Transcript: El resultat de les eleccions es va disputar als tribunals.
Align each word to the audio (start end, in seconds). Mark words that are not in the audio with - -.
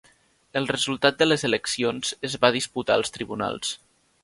El 0.61 0.69
resultat 0.71 1.19
de 1.19 1.27
les 1.27 1.43
eleccions 1.51 2.15
es 2.31 2.39
va 2.47 2.53
disputar 2.57 2.99
als 2.99 3.17
tribunals. 3.19 3.79